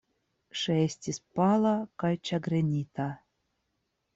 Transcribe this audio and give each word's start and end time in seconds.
Ŝi 0.61 0.77
estis 0.85 1.19
pala 1.39 1.73
kaj 2.05 2.11
ĉagrenita. 2.31 3.07